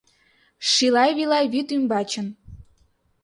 Шилай-вилай 0.69 1.45
вӱд 1.53 1.69
ӱмбачын 1.75 2.27